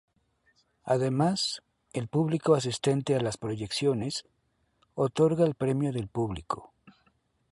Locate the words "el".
1.93-2.07, 5.45-5.53